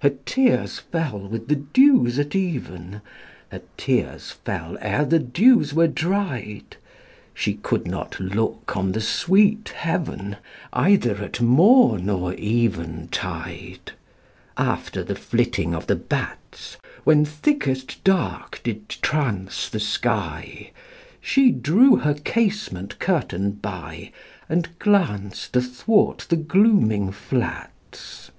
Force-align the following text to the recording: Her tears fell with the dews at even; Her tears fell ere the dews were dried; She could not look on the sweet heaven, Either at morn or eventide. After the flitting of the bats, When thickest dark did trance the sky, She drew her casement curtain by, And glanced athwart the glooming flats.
Her 0.00 0.10
tears 0.10 0.80
fell 0.80 1.18
with 1.18 1.48
the 1.48 1.54
dews 1.56 2.18
at 2.18 2.34
even; 2.36 3.00
Her 3.50 3.62
tears 3.78 4.32
fell 4.32 4.76
ere 4.82 5.06
the 5.06 5.18
dews 5.18 5.72
were 5.72 5.86
dried; 5.88 6.76
She 7.32 7.54
could 7.54 7.86
not 7.88 8.20
look 8.20 8.76
on 8.76 8.92
the 8.92 9.00
sweet 9.00 9.70
heaven, 9.70 10.36
Either 10.74 11.16
at 11.24 11.40
morn 11.40 12.10
or 12.10 12.34
eventide. 12.34 13.92
After 14.58 15.02
the 15.02 15.14
flitting 15.14 15.74
of 15.74 15.86
the 15.86 15.96
bats, 15.96 16.76
When 17.04 17.24
thickest 17.24 18.04
dark 18.04 18.60
did 18.62 18.86
trance 18.90 19.70
the 19.70 19.80
sky, 19.80 20.70
She 21.18 21.50
drew 21.50 21.96
her 21.96 22.12
casement 22.12 22.98
curtain 22.98 23.52
by, 23.52 24.12
And 24.50 24.78
glanced 24.78 25.56
athwart 25.56 26.26
the 26.28 26.36
glooming 26.36 27.10
flats. 27.10 28.30